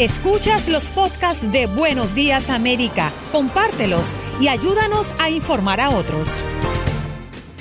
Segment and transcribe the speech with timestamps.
[0.00, 6.42] Escuchas los podcasts de Buenos Días América, compártelos y ayúdanos a informar a otros.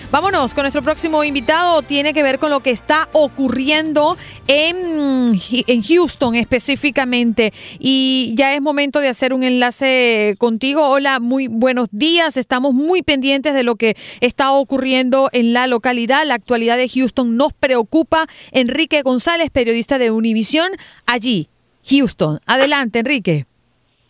[0.10, 1.84] Vámonos con nuestro próximo invitado.
[1.84, 4.18] Tiene que ver con lo que está ocurriendo
[4.48, 7.54] en, en, Houston específicamente.
[7.78, 10.88] Y ya es momento de hacer un enlace contigo.
[10.88, 12.38] Hola, muy buenos días.
[12.38, 16.25] Estamos muy pendientes de lo que está ocurriendo en la localidad.
[16.25, 18.25] La actualidad de Houston nos preocupa.
[18.52, 20.71] Enrique González, periodista de Univisión,
[21.05, 21.47] allí,
[21.89, 22.39] Houston.
[22.47, 23.45] Adelante, Enrique.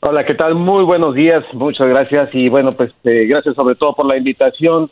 [0.01, 0.55] Hola, ¿qué tal?
[0.55, 1.43] Muy buenos días.
[1.53, 2.29] Muchas gracias.
[2.33, 4.91] Y bueno, pues eh, gracias sobre todo por la invitación.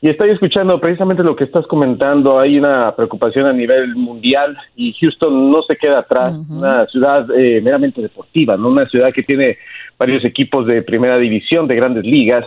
[0.00, 2.38] Y estoy escuchando precisamente lo que estás comentando.
[2.38, 6.38] Hay una preocupación a nivel mundial y Houston no se queda atrás.
[6.50, 8.68] Una ciudad eh, meramente deportiva, ¿no?
[8.68, 9.58] Una ciudad que tiene
[9.98, 12.44] varios equipos de primera división, de grandes ligas.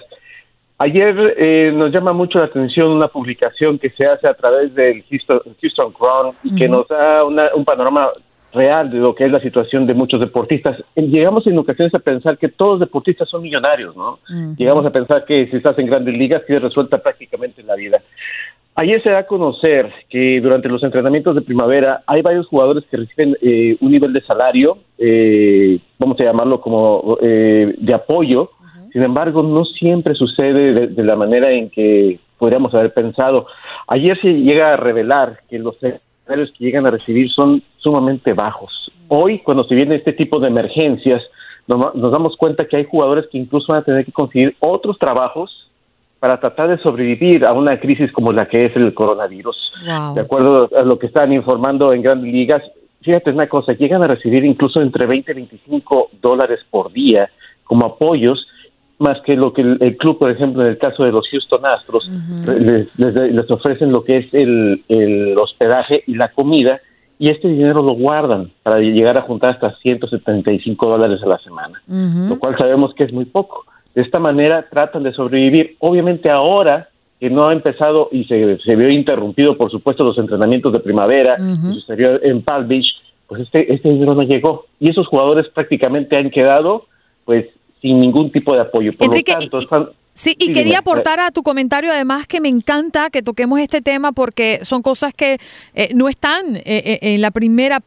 [0.77, 5.03] Ayer eh, nos llama mucho la atención una publicación que se hace a través del
[5.09, 8.09] Houston, Houston Crown y que nos da un panorama
[8.53, 10.77] real de lo que es la situación de muchos deportistas.
[10.95, 14.19] Llegamos en ocasiones a pensar que todos los deportistas son millonarios, ¿no?
[14.57, 18.01] Llegamos a pensar que si estás en grandes ligas tienes resuelta prácticamente la vida.
[18.75, 22.95] Ayer se da a conocer que durante los entrenamientos de primavera hay varios jugadores que
[22.95, 28.51] reciben eh, un nivel de salario, eh, vamos a llamarlo como eh, de apoyo.
[28.93, 33.47] Sin embargo, no siempre sucede de, la manera en que podríamos haber pensado.
[33.87, 35.75] Ayer se llega a revelar que los
[36.29, 38.91] salarios que llegan a recibir son sumamente bajos.
[39.07, 41.23] Hoy, cuando se viene este tipo de emergencias,
[41.67, 45.69] nos, damos cuenta que hay jugadores que incluso van a tener que conseguir otros trabajos
[46.19, 49.71] para tratar de sobrevivir a una crisis como la que es el coronavirus.
[50.13, 52.61] De acuerdo a lo que están informando en grandes ligas,
[53.01, 57.29] fíjate una cosa, llegan a recibir incluso entre 20 y 25 dólares por día
[57.63, 58.45] como apoyos,
[58.99, 62.09] más que lo que el, club, por ejemplo, en el caso de los Houston Astros,
[62.45, 66.79] les, ofrecen lo que es el, el hospedaje y la comida,
[67.17, 71.81] y este dinero lo guardan para llegar a juntar hasta 175 dólares a la semana,
[71.87, 73.65] lo cual sabemos que es muy poco.
[73.95, 75.75] De esta manera tratan de sobrevivir.
[75.79, 76.89] Obviamente ahora
[77.19, 81.35] que no ha empezado y se, se vio interrumpido, por supuesto, los entrenamientos de primavera,
[81.37, 82.87] sucedió en Palm Beach,
[83.27, 84.65] pues este, este dinero no llegó.
[84.79, 86.85] Y esos jugadores prácticamente han quedado
[87.25, 87.45] pues
[87.81, 88.95] sin ningún tipo de apoyo.
[88.95, 93.09] Por lo tanto, están, Sí, y quería aportar a tu comentario además que me encanta
[93.09, 95.37] que toquemos este tema porque son cosas que
[95.73, 97.81] eh, no están eh, eh, en la primera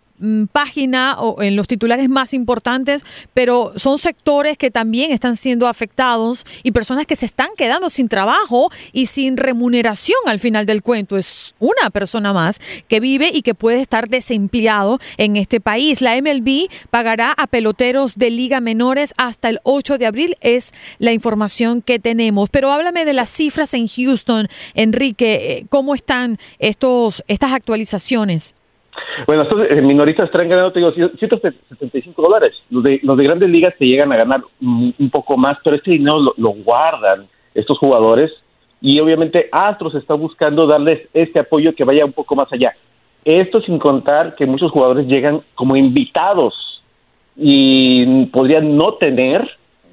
[0.52, 6.44] página o en los titulares más importantes, pero son sectores que también están siendo afectados
[6.62, 11.16] y personas que se están quedando sin trabajo y sin remuneración al final del cuento.
[11.16, 16.00] Es una persona más que vive y que puede estar desempleado en este país.
[16.00, 21.12] La MLB pagará a peloteros de liga menores hasta el 8 de abril, es la
[21.12, 22.50] información que tenemos.
[22.50, 28.54] Pero háblame de las cifras en Houston, Enrique, eh, ¿cómo están estos, estas actualizaciones?
[29.26, 32.54] Bueno, estos eh, minoristas están ganando, te digo, 175 dólares.
[32.70, 35.92] Los de, los de grandes ligas se llegan a ganar un, poco más, pero este
[35.92, 38.30] dinero lo, guardan estos jugadores
[38.80, 42.72] y obviamente Astros está buscando darles este apoyo que vaya un poco más allá.
[43.24, 46.82] Esto sin contar que muchos jugadores llegan como invitados
[47.36, 49.48] y podrían no tener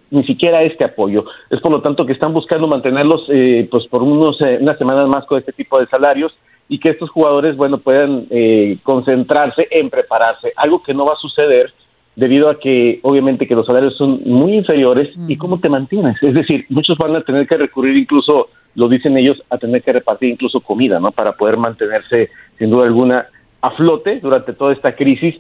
[0.10, 1.26] ni siquiera este apoyo.
[1.50, 5.08] Es por lo tanto que están buscando mantenerlos eh, pues por unos, eh, unas semanas
[5.08, 6.36] más con este tipo de salarios
[6.70, 11.18] y que estos jugadores, bueno, puedan eh, concentrarse en prepararse, algo que no va a
[11.18, 11.74] suceder
[12.16, 16.18] debido a que obviamente que los salarios son muy inferiores y cómo te mantienes.
[16.22, 19.94] Es decir, muchos van a tener que recurrir incluso, lo dicen ellos, a tener que
[19.94, 21.12] repartir incluso comida, ¿no?
[21.12, 23.28] Para poder mantenerse sin duda alguna
[23.62, 25.36] a flote durante toda esta crisis.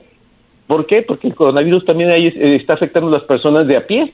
[0.67, 1.03] ¿Por qué?
[1.03, 4.13] Porque el coronavirus también ahí eh, está afectando a las personas de a pie,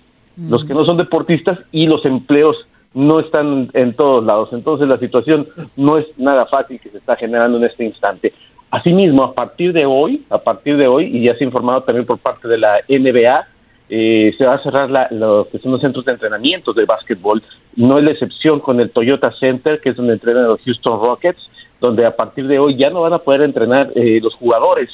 [0.49, 2.57] los que no son deportistas y los empleos
[2.95, 4.49] no están en todos lados.
[4.53, 8.33] Entonces la situación no es nada fácil que se está generando en este instante.
[8.71, 12.05] Asimismo, a partir de hoy, a partir de hoy, y ya se ha informado también
[12.05, 13.47] por parte de la NBA,
[13.89, 17.43] eh, se va a cerrar la, lo que son los centros de entrenamiento de básquetbol.
[17.75, 21.49] No es la excepción con el Toyota Center, que es donde entrenan los Houston Rockets,
[21.79, 24.89] donde a partir de hoy ya no van a poder entrenar eh, los jugadores.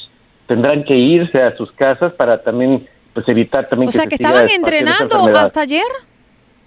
[0.46, 4.48] Tendrán que irse a sus casas para también pues evitar también o sea que estaban
[4.48, 5.84] entrenando hasta ayer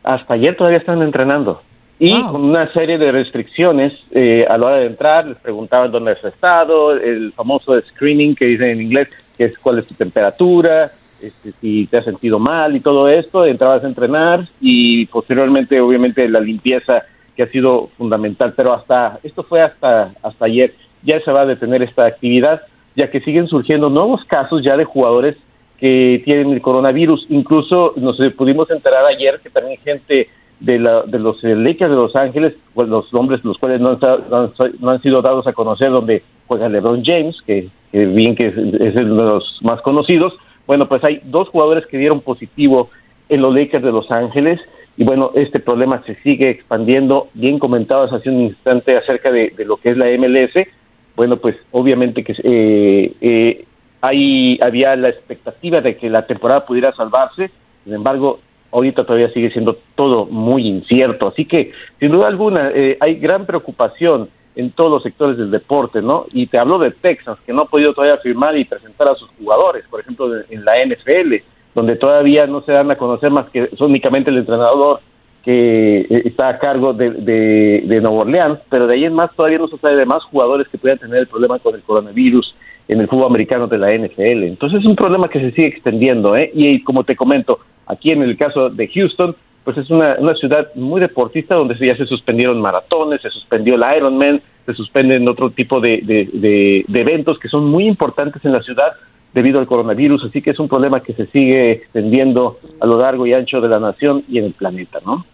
[0.06, 1.62] hasta ayer todavía están entrenando.
[1.98, 6.12] Y con una serie de restricciones eh, a la hora de entrar, les preguntaban dónde
[6.12, 9.08] has estado, el famoso screening que dicen en inglés,
[9.38, 10.92] que es cuál es tu temperatura,
[11.22, 16.28] este, si te has sentido mal y todo esto, entrabas a entrenar y posteriormente obviamente
[16.28, 17.04] la limpieza
[17.36, 21.46] que ha sido fundamental, pero hasta, esto fue hasta, hasta ayer, ya se va a
[21.46, 22.62] detener esta actividad,
[22.96, 25.38] ya que siguen surgiendo nuevos casos ya de jugadores
[25.80, 27.26] que tienen el coronavirus.
[27.30, 30.30] Incluso nos pudimos enterar ayer que también gente
[30.60, 34.52] de, la, de los Lakers de Los Ángeles, pues los nombres los cuales no han,
[34.80, 39.16] no han, sido dados a conocer, donde juega LeBron James, que, bien que es, uno
[39.16, 40.34] de los más conocidos,
[40.66, 42.90] Bueno, pues hay dos jugadores que dieron positivo
[43.30, 44.60] en los Lakers de Los Ángeles
[44.98, 47.28] y bueno, este problema se sigue expandiendo.
[47.34, 50.68] Bien comentabas hace un instante acerca de, lo que es la MLS.
[51.16, 53.66] Bueno, pues obviamente que eh, eh,
[54.08, 57.52] ahí había la expectativa de que la temporada pudiera salvarse.
[57.84, 58.40] Sin embargo,
[58.72, 61.28] ahorita todavía sigue siendo todo muy incierto.
[61.28, 66.02] Así que, sin duda alguna, eh, hay gran preocupación en todos los sectores del deporte,
[66.02, 66.26] ¿no?
[66.32, 69.30] Y te hablo de Texas, que no ha podido todavía firmar y presentar a sus
[69.38, 71.36] jugadores, por ejemplo, en la NFL
[71.76, 75.02] donde todavía no se dan a conocer más que únicamente el entrenador
[75.44, 79.60] que eh, está a cargo de, de, Nueva Orleans, pero de ahí en más todavía
[79.60, 82.56] no se sabe de más jugadores que puedan tener el problema con el coronavirus
[82.88, 84.44] en el fútbol americano de la NFL.
[84.44, 86.52] Entonces es un problema que se sigue extendiendo, ¿eh?
[86.54, 91.02] Y, como te comento, aquí en el caso de Houston, pues es una, ciudad muy
[91.02, 96.02] deportista donde ya se suspendieron maratones, se suspendió el Ironman, se suspenden otro tipo de,
[96.02, 98.94] de eventos que son muy importantes en la ciudad
[99.36, 103.28] debido al coronavirus, así que es un problema que se sigue extendiendo a lo largo
[103.28, 105.26] y ancho de la nación y en el planeta, ¿no?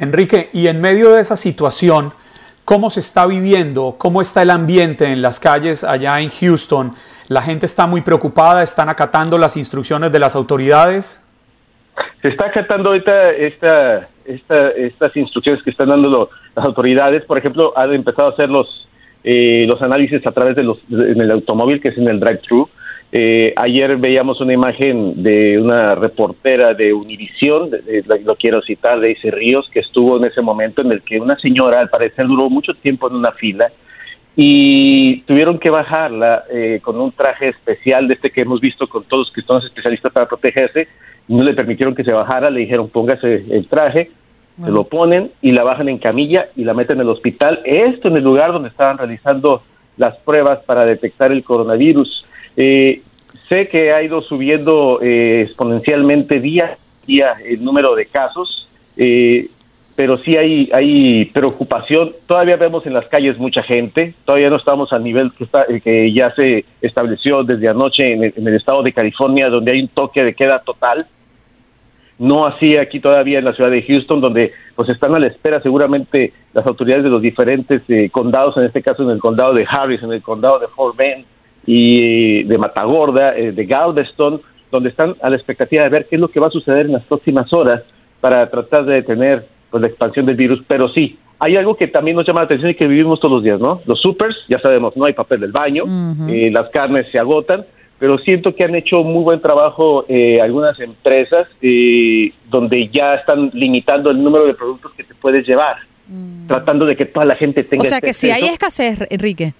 [0.00, 2.12] Enrique, y en medio de esa situación,
[2.66, 3.94] ¿cómo se está viviendo?
[3.96, 6.92] ¿Cómo está el ambiente en las calles allá en Houston?
[7.28, 8.62] ¿La gente está muy preocupada?
[8.62, 11.24] ¿Están acatando las instrucciones de las autoridades?
[12.20, 17.24] Se está acatando ahorita esta, esta, estas instrucciones que están dando las autoridades.
[17.24, 18.88] Por ejemplo, han empezado a hacer los,
[19.22, 22.68] eh, los análisis a través de los, en el automóvil, que es en el drive-thru.
[23.12, 27.70] Eh, ayer veíamos una imagen de una reportera de Univisión,
[28.24, 31.38] lo quiero citar, de Daisy Ríos, que estuvo en ese momento en el que una
[31.38, 33.70] señora, al parecer, duró mucho tiempo en una fila
[34.38, 39.04] y tuvieron que bajarla eh, con un traje especial de este que hemos visto con
[39.04, 40.88] todos los que son especialistas para protegerse.
[41.26, 44.10] No le permitieron que se bajara, le dijeron póngase el traje,
[44.62, 47.60] se lo ponen y la bajan en camilla y la meten en el hospital.
[47.64, 49.62] Esto en el lugar donde estaban realizando
[49.96, 52.26] las pruebas para detectar el coronavirus.
[52.56, 53.02] Eh,
[53.48, 59.48] sé que ha ido subiendo eh, exponencialmente día a día el número de casos, eh,
[59.94, 62.12] pero sí hay, preocupación.
[62.26, 66.12] Todavía vemos en las calles mucha gente, todavía no estamos al nivel que, está, que
[66.12, 70.34] ya se estableció desde anoche en el, estado de California, donde hay un toque de
[70.34, 71.06] queda total.
[72.18, 75.60] No así aquí todavía en la ciudad de Houston, donde pues están a la espera
[75.60, 80.02] seguramente las autoridades de los diferentes condados, en este caso en el condado de Harris,
[80.02, 81.26] en el condado de Fort Bend,
[81.66, 84.40] y de Matagorda, eh, de Galveston,
[84.70, 86.92] donde están a la expectativa de ver qué es lo que va a suceder en
[86.92, 87.82] las próximas horas
[88.20, 90.62] para tratar de detener pues, la expansión del virus.
[90.66, 93.42] Pero sí, hay algo que también nos llama la atención y que vivimos todos los
[93.42, 93.82] días, ¿no?
[93.84, 95.84] Los supers, ya sabemos, no hay papel del baño,
[96.28, 97.64] eh, las carnes se agotan,
[97.98, 101.48] pero siento que han hecho muy buen trabajo eh, algunas empresas
[102.50, 105.76] donde ya están limitando el número de productos que te puedes llevar,
[106.08, 106.46] mm.
[106.46, 107.82] tratando de que toda la gente tenga.
[107.82, 109.54] O sea que si hay escasez, Enrique.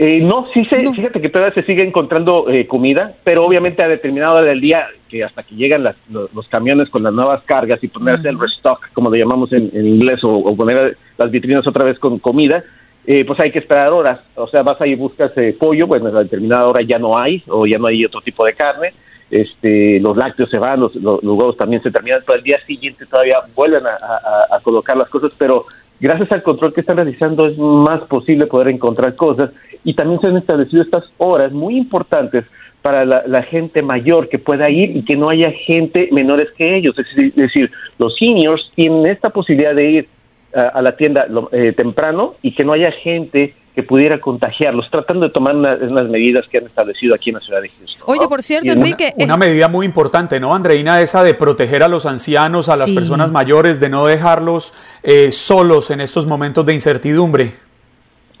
[0.00, 3.88] Eh, no, sí se, fíjate que todavía se sigue encontrando eh, comida, pero obviamente a
[3.88, 7.88] determinada hora del día, que hasta que llegan los, camiones con las nuevas cargas y
[7.88, 12.20] ponerse el restock, como lo llamamos en, inglés, o, poner las vitrinas otra vez con
[12.20, 12.62] comida,
[13.08, 14.20] eh, pues hay que esperar horas.
[14.36, 17.66] O sea, vas ahí y buscas pollo, bueno, a determinada hora ya no hay, o
[17.66, 18.92] ya no hay otro tipo de carne.
[19.32, 23.38] Este, los lácteos se van, los, huevos también se terminan, pero al día siguiente todavía
[23.56, 25.64] vuelven a colocar las cosas, pero
[26.00, 29.52] gracias al control que están realizando es más posible poder encontrar cosas
[29.84, 32.44] y también se han establecido estas horas muy importantes
[32.82, 36.96] para la, gente mayor que pueda ir y que no haya gente menores que ellos.
[36.98, 40.08] Es decir, los seniors tienen esta posibilidad de ir
[40.54, 45.32] a, la tienda eh, temprano y que no haya gente que pudiera contagiarlos, tratando de
[45.32, 48.02] tomar unas, medidas que han establecido aquí en la ciudad de Houston.
[48.06, 49.14] Oye, por cierto, Enrique...
[49.18, 51.00] Una, medida muy importante, ¿no, Andreina?
[51.00, 55.92] Esa de proteger a los ancianos, a las personas mayores, de no dejarlos eh, solos
[55.92, 57.52] en estos momentos de incertidumbre.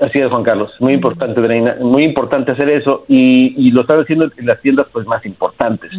[0.00, 0.72] Así es, Juan Carlos.
[0.80, 1.76] Muy importante, Andreina.
[1.82, 5.92] Muy importante hacer eso y, lo están haciendo en las tiendas pues más importantes.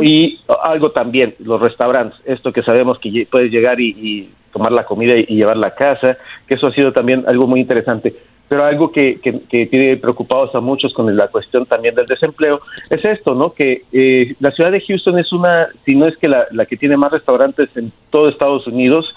[0.00, 5.16] Y algo también, los restaurantes, esto que sabemos que puedes llegar y, tomar la comida
[5.16, 8.14] y, llevarla a casa, que eso ha sido también algo muy interesante
[8.48, 12.60] pero algo que, que, tiene preocupados a muchos con la cuestión también del desempleo
[12.90, 13.52] es esto, ¿no?
[13.52, 16.76] Que eh, la ciudad de Houston es una, si no es que la, la que
[16.76, 19.12] tiene más restaurantes en todo Estados Unidos,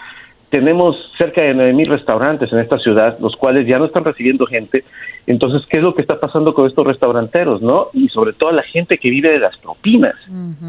[0.49, 4.83] tenemos cerca de 9.000 restaurantes en esta ciudad, los cuales ya no están recibiendo gente.
[5.27, 7.89] Entonces, ¿qué es lo que está pasando con estos restauranteros, no?
[7.93, 10.15] Y sobre todo la gente que vive de las propinas,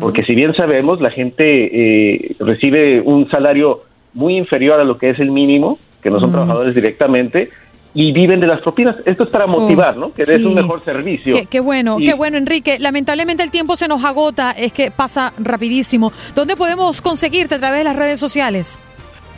[0.00, 3.80] porque si bien sabemos, la gente eh, recibe un salario
[4.12, 7.50] muy inferior a lo que es el mínimo, que no son trabajadores directamente,
[7.94, 8.96] y viven de las propinas.
[9.04, 10.12] Esto es para motivar, ¿no?
[10.12, 11.34] Que des un mejor servicio.
[11.48, 12.78] Qué, bueno, qué bueno, Enrique.
[12.78, 16.12] Lamentablemente el tiempo se nos agota, es que pasa rapidísimo.
[16.34, 18.78] ¿Dónde podemos conseguirte a través de las redes sociales?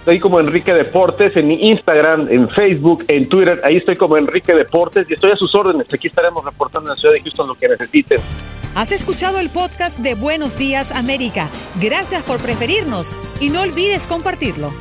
[0.02, 3.60] Estoy como Enrique Deportes en Instagram, en Facebook, en Twitter.
[3.62, 5.86] Ahí estoy como Enrique Deportes y estoy a sus órdenes.
[5.94, 8.18] Aquí estaremos reportando en la ciudad de Houston lo que necesiten.
[8.74, 11.50] Has escuchado el podcast de Buenos Días América.
[11.80, 14.72] Gracias por preferirnos y no olvides compartirlo.